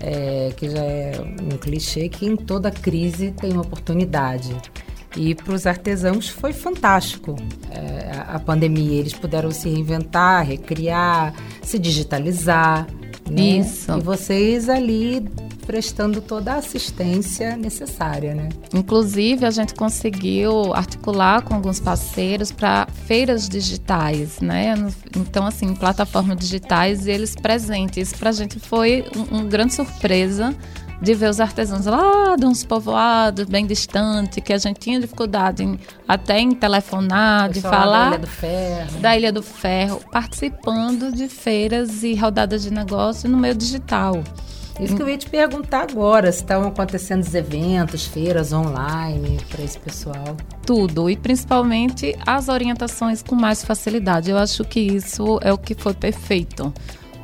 É, 0.00 0.52
que 0.56 0.68
já 0.68 0.82
é 0.82 1.12
um 1.40 1.56
clichê, 1.56 2.08
que 2.08 2.26
em 2.26 2.36
toda 2.36 2.70
crise 2.70 3.30
tem 3.30 3.52
uma 3.52 3.62
oportunidade. 3.62 4.54
E 5.16 5.34
para 5.34 5.54
os 5.54 5.66
artesãos 5.66 6.28
foi 6.28 6.52
fantástico 6.52 7.36
é, 7.70 8.13
a 8.36 8.40
pandemia. 8.40 9.00
Eles 9.00 9.12
puderam 9.12 9.50
se 9.50 9.68
reinventar, 9.68 10.46
recriar, 10.46 11.34
se 11.62 11.78
digitalizar. 11.78 12.86
Né? 13.30 13.58
Isso. 13.58 13.90
E 13.90 14.00
vocês 14.00 14.68
ali 14.68 15.26
prestando 15.64 16.20
toda 16.20 16.52
a 16.52 16.56
assistência 16.56 17.56
necessária, 17.56 18.34
né? 18.34 18.50
Inclusive, 18.72 19.46
a 19.46 19.50
gente 19.50 19.74
conseguiu 19.74 20.74
articular 20.74 21.42
com 21.42 21.54
alguns 21.54 21.80
parceiros 21.80 22.52
para 22.52 22.86
feiras 23.06 23.48
digitais, 23.48 24.40
né? 24.40 24.74
Então, 25.16 25.46
assim, 25.46 25.74
plataformas 25.74 26.36
digitais 26.38 27.06
e 27.06 27.10
eles 27.10 27.34
presentes. 27.34 28.08
Isso 28.08 28.18
para 28.18 28.30
a 28.30 28.32
gente 28.32 28.58
foi 28.58 29.06
uma 29.16 29.44
um 29.44 29.48
grande 29.48 29.74
surpresa 29.74 30.54
de 31.00 31.14
ver 31.14 31.30
os 31.30 31.40
artesãos 31.40 31.86
lá 31.86 32.36
de 32.36 32.46
uns 32.46 32.64
povoados 32.64 33.46
bem 33.46 33.66
distantes, 33.66 34.42
que 34.42 34.52
a 34.52 34.58
gente 34.58 34.80
tinha 34.80 35.00
dificuldade 35.00 35.62
em, 35.62 35.78
até 36.06 36.38
em 36.40 36.52
telefonar, 36.52 37.50
de 37.50 37.60
falar. 37.60 38.10
Da 38.10 38.16
Ilha 38.16 38.18
do 38.18 38.26
Ferro. 38.26 39.00
Da 39.00 39.16
Ilha 39.16 39.32
do 39.32 39.42
Ferro, 39.42 40.00
participando 40.10 41.12
de 41.12 41.28
feiras 41.28 42.02
e 42.02 42.14
rodadas 42.14 42.62
de 42.62 42.72
negócio 42.72 43.28
no 43.28 43.36
meio 43.36 43.54
digital. 43.54 44.22
Isso 44.80 44.96
que 44.96 45.02
eu 45.02 45.08
ia 45.08 45.16
te 45.16 45.30
perguntar 45.30 45.82
agora, 45.88 46.32
se 46.32 46.40
estão 46.40 46.66
acontecendo 46.66 47.22
os 47.22 47.32
eventos, 47.32 48.06
feiras 48.06 48.52
online 48.52 49.38
para 49.48 49.62
esse 49.62 49.78
pessoal. 49.78 50.36
Tudo, 50.66 51.08
e 51.08 51.16
principalmente 51.16 52.16
as 52.26 52.48
orientações 52.48 53.22
com 53.22 53.36
mais 53.36 53.64
facilidade. 53.64 54.30
Eu 54.30 54.36
acho 54.36 54.64
que 54.64 54.80
isso 54.80 55.38
é 55.42 55.52
o 55.52 55.58
que 55.58 55.74
foi 55.74 55.94
perfeito. 55.94 56.74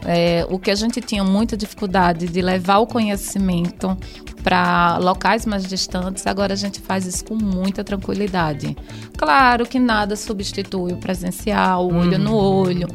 É, 0.05 0.47
o 0.49 0.59
que 0.59 0.71
a 0.71 0.75
gente 0.75 1.01
tinha 1.01 1.23
muita 1.23 1.57
dificuldade 1.57 2.27
de 2.27 2.41
levar 2.41 2.79
o 2.79 2.87
conhecimento 2.87 3.97
para 4.43 4.99
locais 4.99 5.45
mais 5.45 5.67
distantes, 5.67 6.27
agora 6.27 6.55
a 6.55 6.57
gente 6.57 6.81
faz 6.81 7.07
isso 7.07 7.25
com 7.25 7.35
muita 7.35 7.85
tranquilidade. 7.85 8.77
Claro 9.17 9.67
que 9.67 9.79
nada 9.79 10.17
substitui 10.17 10.93
o 10.93 10.97
presencial, 10.97 11.87
o 11.87 11.95
olho 11.95 12.17
uhum. 12.17 12.25
no 12.25 12.35
olho. 12.35 12.89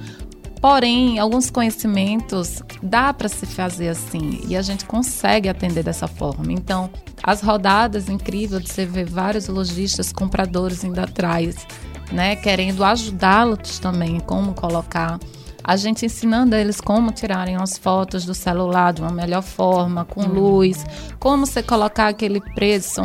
Porém, 0.59 1.19
alguns 1.19 1.51
conhecimentos 1.51 2.63
dá 2.81 3.13
para 3.13 3.29
se 3.29 3.45
fazer 3.45 3.89
assim 3.89 4.41
e 4.47 4.57
a 4.57 4.63
gente 4.63 4.83
consegue 4.85 5.47
atender 5.47 5.83
dessa 5.83 6.07
forma. 6.07 6.51
Então, 6.51 6.89
as 7.21 7.41
rodadas 7.41 8.09
incrível 8.09 8.59
de 8.59 8.67
você 8.67 8.83
ver 8.83 9.05
vários 9.05 9.47
lojistas, 9.47 10.11
compradores 10.11 10.83
indo 10.83 10.99
atrás, 10.99 11.55
né, 12.11 12.35
querendo 12.35 12.83
ajudá-los 12.83 13.77
também 13.77 14.19
como 14.19 14.55
colocar 14.55 15.19
a 15.67 15.75
gente 15.75 16.05
ensinando 16.05 16.55
eles 16.55 16.79
como 16.79 17.11
tirarem 17.11 17.55
as 17.55 17.75
fotos 17.75 18.23
do 18.23 18.35
celular 18.35 18.93
de 18.93 19.01
uma 19.01 19.11
melhor 19.11 19.41
forma, 19.41 20.05
com 20.05 20.21
luz, 20.21 20.85
como 21.19 21.47
você 21.47 21.63
colocar 21.63 22.07
aquele 22.07 22.39
preço 22.39 23.01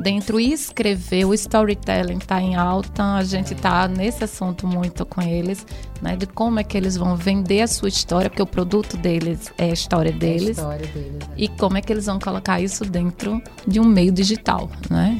dentro 0.00 0.38
e 0.38 0.52
escrever. 0.52 1.24
O 1.24 1.34
storytelling 1.34 2.18
está 2.18 2.40
em 2.40 2.54
alta, 2.54 3.16
a 3.16 3.24
gente 3.24 3.54
está 3.54 3.88
nesse 3.88 4.22
assunto 4.22 4.64
muito 4.64 5.04
com 5.04 5.20
eles, 5.20 5.66
né, 6.00 6.14
de 6.14 6.26
como 6.26 6.60
é 6.60 6.64
que 6.64 6.76
eles 6.76 6.96
vão 6.96 7.16
vender 7.16 7.62
a 7.62 7.66
sua 7.66 7.88
história, 7.88 8.30
porque 8.30 8.42
o 8.42 8.46
produto 8.46 8.96
deles 8.96 9.52
é 9.58 9.64
a 9.64 9.72
história 9.72 10.12
deles, 10.12 10.58
é 10.58 10.62
a 10.62 10.64
história 10.64 10.86
deles 10.86 11.18
e 11.36 11.48
como 11.48 11.76
é 11.76 11.80
que 11.80 11.92
eles 11.92 12.06
vão 12.06 12.20
colocar 12.20 12.60
isso 12.60 12.84
dentro 12.84 13.42
de 13.66 13.80
um 13.80 13.84
meio 13.84 14.12
digital, 14.12 14.70
né? 14.88 15.18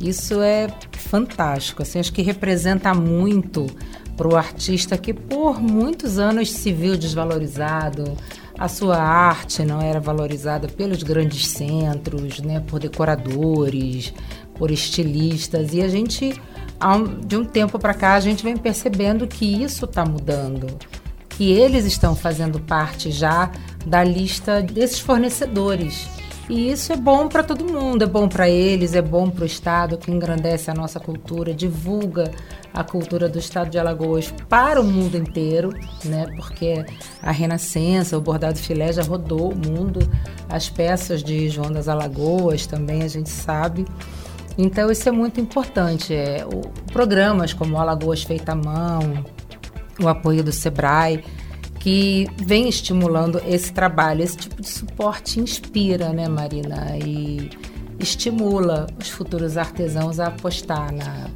Isso 0.00 0.40
é 0.40 0.68
fantástico, 0.92 1.82
assim, 1.82 1.98
acho 1.98 2.12
que 2.12 2.22
representa 2.22 2.94
muito 2.94 3.66
para 4.16 4.28
o 4.28 4.36
artista 4.36 4.96
que 4.96 5.12
por 5.12 5.60
muitos 5.60 6.18
anos 6.18 6.50
se 6.50 6.72
viu 6.72 6.96
desvalorizado, 6.96 8.16
a 8.58 8.68
sua 8.68 8.96
arte 8.96 9.64
não 9.64 9.80
era 9.80 9.98
valorizada 9.98 10.68
pelos 10.68 11.02
grandes 11.02 11.48
centros, 11.48 12.38
né, 12.40 12.60
por 12.60 12.78
decoradores, 12.78 14.14
por 14.54 14.70
estilistas, 14.70 15.74
e 15.74 15.82
a 15.82 15.88
gente, 15.88 16.40
de 17.26 17.36
um 17.36 17.44
tempo 17.44 17.78
para 17.78 17.94
cá, 17.94 18.14
a 18.14 18.20
gente 18.20 18.44
vem 18.44 18.56
percebendo 18.56 19.26
que 19.26 19.44
isso 19.44 19.84
está 19.84 20.04
mudando, 20.04 20.78
que 21.28 21.50
eles 21.50 21.84
estão 21.84 22.14
fazendo 22.14 22.60
parte 22.60 23.10
já 23.10 23.50
da 23.84 24.04
lista 24.04 24.62
desses 24.62 25.00
fornecedores. 25.00 26.08
E 26.48 26.70
isso 26.70 26.92
é 26.92 26.96
bom 26.96 27.26
para 27.26 27.42
todo 27.42 27.64
mundo, 27.64 28.04
é 28.04 28.06
bom 28.06 28.28
para 28.28 28.48
eles, 28.48 28.94
é 28.94 29.00
bom 29.00 29.30
para 29.30 29.44
o 29.44 29.46
Estado, 29.46 29.96
que 29.96 30.10
engrandece 30.10 30.70
a 30.70 30.74
nossa 30.74 31.00
cultura, 31.00 31.54
divulga 31.54 32.30
a 32.72 32.84
cultura 32.84 33.28
do 33.28 33.38
estado 33.38 33.70
de 33.70 33.78
Alagoas 33.78 34.34
para 34.48 34.80
o 34.80 34.84
mundo 34.84 35.16
inteiro, 35.16 35.70
né? 36.04 36.26
Porque 36.36 36.84
a 37.22 37.30
Renascença, 37.30 38.18
o 38.18 38.20
bordado 38.20 38.58
filé 38.58 38.92
já 38.92 39.02
rodou 39.02 39.52
o 39.52 39.56
mundo, 39.56 40.00
as 40.48 40.68
peças 40.68 41.22
de 41.22 41.48
João 41.48 41.72
das 41.72 41.88
Alagoas 41.88 42.66
também 42.66 43.02
a 43.02 43.08
gente 43.08 43.30
sabe. 43.30 43.86
Então 44.58 44.90
isso 44.90 45.08
é 45.08 45.12
muito 45.12 45.40
importante. 45.40 46.14
É, 46.14 46.44
o, 46.44 46.60
programas 46.92 47.52
como 47.52 47.78
Alagoas 47.78 48.22
Feita 48.22 48.52
à 48.52 48.54
Mão, 48.54 49.24
o 50.02 50.08
apoio 50.08 50.42
do 50.42 50.52
Sebrae, 50.52 51.24
que 51.84 52.26
vem 52.38 52.66
estimulando 52.66 53.42
esse 53.46 53.70
trabalho, 53.70 54.22
esse 54.22 54.38
tipo 54.38 54.62
de 54.62 54.68
suporte 54.70 55.38
inspira, 55.38 56.14
né, 56.14 56.26
Marina? 56.26 56.96
E 56.96 57.50
estimula 57.98 58.86
os 58.98 59.10
futuros 59.10 59.58
artesãos 59.58 60.18
a 60.18 60.28
apostar 60.28 60.90
na, 60.94 61.28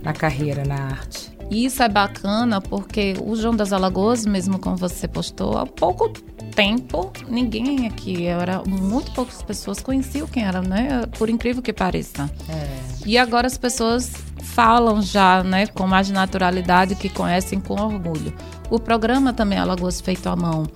na 0.00 0.12
carreira, 0.12 0.64
na 0.64 0.76
arte. 0.76 1.36
Isso 1.50 1.82
é 1.82 1.88
bacana 1.88 2.60
porque 2.60 3.16
o 3.20 3.34
João 3.34 3.56
das 3.56 3.72
Alagoas, 3.72 4.24
mesmo 4.24 4.60
como 4.60 4.76
você 4.76 5.08
postou, 5.08 5.58
há 5.58 5.66
pouco 5.66 6.10
tempo, 6.54 7.12
ninguém 7.28 7.88
aqui, 7.88 8.26
era 8.26 8.62
muito 8.68 9.10
poucas 9.10 9.42
pessoas 9.42 9.80
conheciam 9.80 10.28
quem 10.28 10.44
era, 10.44 10.62
né? 10.62 11.06
Por 11.18 11.28
incrível 11.28 11.60
que 11.60 11.72
pareça. 11.72 12.30
É. 12.48 12.78
E 13.04 13.18
agora 13.18 13.48
as 13.48 13.58
pessoas 13.58 14.12
falam 14.54 15.00
já, 15.02 15.42
né, 15.42 15.66
com 15.66 15.86
mais 15.86 16.10
naturalidade, 16.10 16.94
que 16.94 17.08
conhecem 17.08 17.60
com 17.60 17.74
orgulho. 17.74 18.34
O 18.70 18.78
programa 18.78 19.32
também 19.32 19.58
Alagoas 19.58 20.00
Feito 20.00 20.28
à 20.28 20.36
Mão 20.36 20.66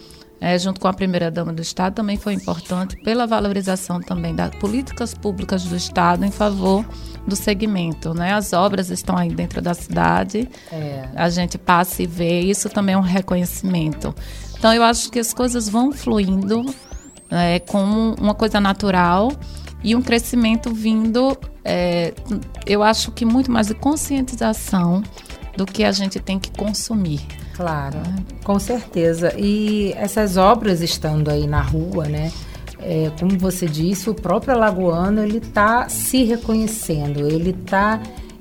é, 0.42 0.58
junto 0.58 0.80
com 0.80 0.88
a 0.88 0.92
primeira-dama 0.92 1.52
do 1.52 1.62
Estado, 1.62 1.94
também 1.94 2.16
foi 2.16 2.32
importante 2.34 2.96
pela 2.96 3.28
valorização 3.28 4.00
também 4.00 4.34
das 4.34 4.52
políticas 4.56 5.14
públicas 5.14 5.62
do 5.62 5.76
Estado 5.76 6.24
em 6.24 6.32
favor 6.32 6.84
do 7.24 7.36
segmento. 7.36 8.12
Né? 8.12 8.32
As 8.32 8.52
obras 8.52 8.90
estão 8.90 9.16
aí 9.16 9.28
dentro 9.28 9.62
da 9.62 9.72
cidade, 9.72 10.50
é. 10.72 11.08
a 11.14 11.30
gente 11.30 11.56
passa 11.56 12.02
e 12.02 12.06
vê, 12.08 12.40
isso 12.40 12.68
também 12.68 12.96
é 12.96 12.98
um 12.98 13.02
reconhecimento. 13.02 14.12
Então, 14.58 14.74
eu 14.74 14.82
acho 14.82 15.12
que 15.12 15.20
as 15.20 15.32
coisas 15.32 15.68
vão 15.68 15.92
fluindo 15.92 16.64
é, 17.30 17.60
como 17.60 18.16
uma 18.20 18.34
coisa 18.34 18.60
natural 18.60 19.30
e 19.84 19.94
um 19.94 20.02
crescimento 20.02 20.74
vindo, 20.74 21.38
é, 21.64 22.12
eu 22.66 22.83
acho 22.83 23.12
que 23.12 23.25
muito 23.25 23.50
mais 23.50 23.69
de 23.69 23.75
conscientização 23.75 25.02
do 25.57 25.66
que 25.66 25.85
a 25.85 25.92
gente 25.92 26.19
tem 26.19 26.38
que 26.38 26.50
consumir. 26.52 27.21
Claro, 27.54 27.99
com 28.42 28.59
certeza. 28.59 29.35
E 29.38 29.92
essas 29.97 30.37
obras 30.37 30.81
estando 30.81 31.31
aí 31.31 31.47
na 31.47 31.61
rua, 31.61 32.07
né? 32.07 32.33
É, 32.81 33.12
como 33.19 33.38
você 33.38 33.66
disse, 33.66 34.11
o 34.11 34.14
próprio 34.14 34.54
alagoano 34.54 35.23
ele 35.23 35.38
está 35.38 35.88
se 35.88 36.25
reconhecendo, 36.25 37.28
ele 37.28 37.50
está 37.50 38.00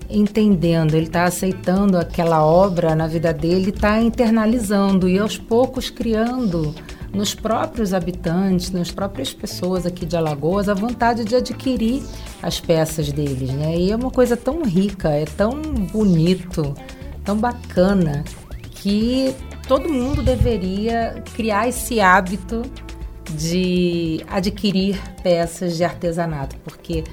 entendendo, 0.10 0.96
ele 0.96 1.06
está 1.06 1.26
aceitando 1.26 1.98
aquela 1.98 2.44
obra 2.44 2.96
na 2.96 3.08
vida 3.08 3.32
dele, 3.34 3.70
está 3.70 4.02
internalizando 4.02 5.08
e 5.08 5.20
aos 5.20 5.38
poucos 5.38 5.90
criando 5.90 6.74
nos 7.14 7.36
próprios 7.36 7.94
habitantes, 7.94 8.72
nas 8.72 8.92
próprias 8.92 9.34
pessoas 9.34 9.86
aqui 9.86 10.06
de 10.06 10.16
Alagoas, 10.16 10.70
a 10.70 10.74
vontade 10.74 11.26
de 11.26 11.36
adquirir 11.36 12.02
as 12.42 12.60
peças 12.60 13.12
deles, 13.12 13.50
né? 13.52 13.76
E 13.78 13.92
é 13.92 13.96
uma 13.96 14.12
coisa 14.12 14.38
tão 14.38 14.64
rica, 14.64 15.10
é 15.10 15.26
tão 15.26 15.62
bonito, 15.62 16.74
tão 17.24 17.38
bacana 17.38 18.24
que 18.72 19.36
todo 19.68 19.92
mundo 19.92 20.24
deveria 20.24 21.22
criar 21.36 21.68
esse 21.68 22.00
hábito 22.00 22.62
de 23.32 24.24
adquirir 24.30 25.00
peças 25.22 25.78
de 25.78 25.84
artesanato, 25.84 26.56
porque 26.64 27.04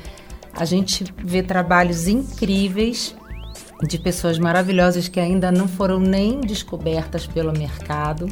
a 0.53 0.65
gente 0.65 1.05
vê 1.23 1.43
trabalhos 1.43 2.09
incríveis 2.09 3.15
de 3.87 3.99
pessoas 3.99 4.39
maravilhosas 4.39 5.07
que 5.07 5.21
ainda 5.21 5.53
não 5.53 5.69
foram 5.69 6.01
nem 6.01 6.41
descobertas 6.41 7.27
pelo 7.27 7.53
mercado, 7.53 8.29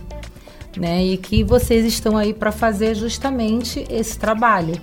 né? 0.76 1.04
E 1.04 1.16
que 1.16 1.42
vocês 1.42 1.84
estão 1.84 2.16
aí 2.16 2.32
para 2.32 2.52
fazer 2.52 2.94
justamente 2.94 3.84
esse 3.90 4.18
trabalho, 4.18 4.74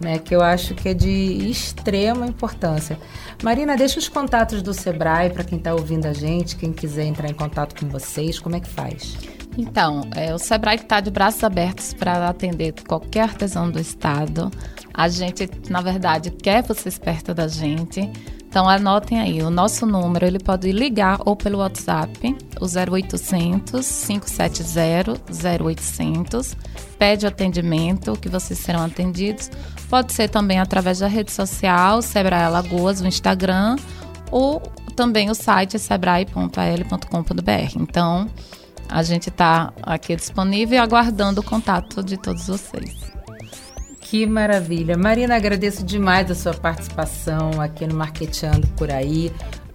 né? 0.00 0.18
Que 0.18 0.34
eu 0.34 0.42
acho 0.42 0.74
que 0.74 0.88
é 0.88 0.94
de 0.94 1.08
extrema 1.50 2.26
importância. 2.26 2.98
Marina, 3.42 3.76
deixa 3.76 3.98
os 3.98 4.08
contatos 4.08 4.62
do 4.62 4.74
Sebrae 4.74 5.30
para 5.30 5.44
quem 5.44 5.58
está 5.58 5.74
ouvindo 5.74 6.06
a 6.06 6.12
gente, 6.12 6.56
quem 6.56 6.72
quiser 6.72 7.04
entrar 7.04 7.28
em 7.28 7.34
contato 7.34 7.78
com 7.78 7.88
vocês, 7.88 8.38
como 8.38 8.56
é 8.56 8.60
que 8.60 8.68
faz? 8.68 9.16
Então, 9.56 10.02
é, 10.14 10.34
o 10.34 10.38
Sebrae 10.38 10.76
está 10.76 11.00
de 11.00 11.10
braços 11.10 11.42
abertos 11.42 11.92
para 11.92 12.28
atender 12.28 12.72
qualquer 12.86 13.22
artesão 13.22 13.70
do 13.70 13.80
estado. 13.80 14.50
A 14.94 15.08
gente, 15.08 15.48
na 15.68 15.80
verdade, 15.80 16.30
quer 16.30 16.62
vocês 16.62 16.98
perto 16.98 17.34
da 17.34 17.48
gente. 17.48 18.10
Então 18.50 18.68
anotem 18.68 19.20
aí, 19.20 19.42
o 19.42 19.48
nosso 19.48 19.86
número, 19.86 20.26
ele 20.26 20.40
pode 20.40 20.72
ligar 20.72 21.20
ou 21.24 21.36
pelo 21.36 21.58
WhatsApp, 21.58 22.36
o 22.60 22.64
0800 22.66 24.06
570 24.08 25.20
0800. 25.62 26.56
Pede 26.98 27.28
atendimento, 27.28 28.18
que 28.18 28.28
vocês 28.28 28.58
serão 28.58 28.82
atendidos. 28.82 29.48
Pode 29.88 30.12
ser 30.12 30.28
também 30.28 30.58
através 30.58 30.98
da 30.98 31.06
rede 31.06 31.30
social, 31.30 32.02
Sebrae 32.02 32.42
Alagoas, 32.42 33.00
o 33.00 33.06
Instagram, 33.06 33.76
ou 34.32 34.60
também 34.96 35.30
o 35.30 35.34
site 35.34 35.78
sebrae.al.com.br. 35.78 37.76
Então, 37.76 38.28
a 38.88 39.04
gente 39.04 39.28
está 39.28 39.72
aqui 39.80 40.16
disponível 40.16 40.82
aguardando 40.82 41.40
o 41.40 41.44
contato 41.44 42.02
de 42.02 42.16
todos 42.16 42.48
vocês. 42.48 43.19
Que 44.10 44.26
maravilha. 44.26 44.98
Marina, 44.98 45.36
agradeço 45.36 45.84
demais 45.84 46.28
a 46.32 46.34
sua 46.34 46.52
participação 46.52 47.60
aqui 47.60 47.86
no 47.86 47.94
Marqueteando 47.94 48.66
por 48.76 48.90
aí. 48.90 49.30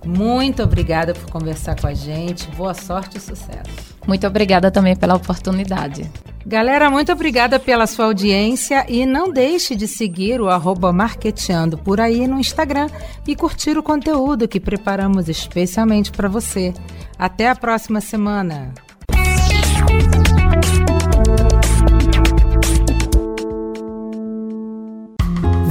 Muito 0.05 0.61
obrigada 0.61 1.13
por 1.13 1.31
conversar 1.31 1.79
com 1.79 1.87
a 1.87 1.93
gente. 1.93 2.45
Boa 2.49 2.73
sorte 2.73 3.17
e 3.17 3.21
sucesso. 3.21 3.95
Muito 4.05 4.27
obrigada 4.27 4.69
também 4.69 4.93
pela 4.93 5.15
oportunidade. 5.15 6.11
Galera, 6.45 6.91
muito 6.91 7.13
obrigada 7.13 7.61
pela 7.61 7.87
sua 7.87 8.07
audiência 8.07 8.85
e 8.89 9.05
não 9.05 9.31
deixe 9.31 9.73
de 9.73 9.87
seguir 9.87 10.41
o 10.41 10.49
arroba 10.49 10.91
Marqueteando 10.91 11.77
por 11.77 12.01
aí 12.01 12.27
no 12.27 12.37
Instagram 12.37 12.89
e 13.25 13.37
curtir 13.37 13.77
o 13.77 13.83
conteúdo 13.83 14.49
que 14.49 14.59
preparamos 14.59 15.29
especialmente 15.29 16.11
para 16.11 16.27
você. 16.27 16.73
Até 17.17 17.47
a 17.47 17.55
próxima 17.55 18.01
semana! 18.01 18.73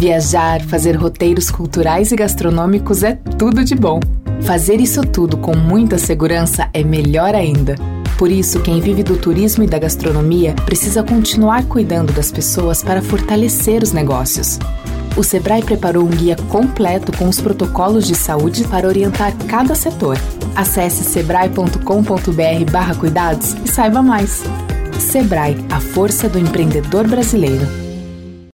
Viajar, 0.05 0.61
fazer 0.61 0.97
roteiros 0.97 1.51
culturais 1.51 2.13
e 2.13 2.17
gastronômicos 2.17 3.03
é 3.03 3.15
tudo 3.39 3.65
de 3.65 3.75
bom. 3.75 4.01
Fazer 4.43 4.79
isso 4.79 5.01
tudo 5.01 5.39
com 5.39 5.57
muita 5.57 5.97
segurança 5.97 6.69
é 6.75 6.85
melhor 6.85 7.35
ainda. 7.35 7.77
Por 8.19 8.31
isso, 8.31 8.61
quem 8.61 8.83
vive 8.83 9.03
do 9.03 9.17
turismo 9.17 9.65
e 9.65 9.67
da 9.67 9.79
gastronomia 9.79 10.53
precisa 10.67 11.03
continuar 11.03 11.65
cuidando 11.65 12.13
das 12.13 12.31
pessoas 12.31 12.83
para 12.83 13.01
fortalecer 13.01 13.83
os 13.83 13.93
negócios. 13.93 14.59
O 15.17 15.25
Sebrae 15.25 15.63
preparou 15.63 16.05
um 16.05 16.11
guia 16.11 16.37
completo 16.51 17.11
com 17.17 17.27
os 17.27 17.41
protocolos 17.41 18.07
de 18.07 18.15
saúde 18.15 18.65
para 18.65 18.87
orientar 18.87 19.35
cada 19.49 19.75
setor. 19.75 20.19
Acesse 20.55 21.03
sebrae.com.br/cuidados 21.03 23.57
e 23.65 23.69
saiba 23.69 24.03
mais. 24.03 24.43
Sebrae, 24.99 25.57
a 25.71 25.81
força 25.81 26.29
do 26.29 26.39
empreendedor 26.39 27.09
brasileiro. 27.09 27.84